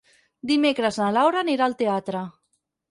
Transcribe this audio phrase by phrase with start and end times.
[0.51, 2.29] Dimecres na Laura anirà al teatre.